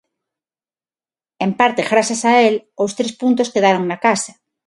[1.45, 4.31] En parte grazas a el os tres puntos quedaron na casa.